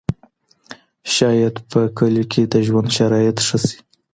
شاید 1.15 1.55
په 1.71 1.79
کليو 1.97 2.29
کې 2.31 2.41
د 2.53 2.55
ژوند 2.67 2.89
شرایط 2.97 3.37
ښه 3.47 3.57
سي. 3.65 3.77